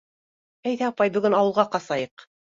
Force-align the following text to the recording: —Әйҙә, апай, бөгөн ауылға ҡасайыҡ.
—Әйҙә, 0.69 0.87
апай, 0.93 1.11
бөгөн 1.17 1.35
ауылға 1.41 1.67
ҡасайыҡ. 1.77 2.25